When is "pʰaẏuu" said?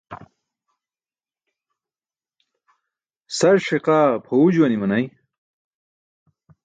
4.25-4.53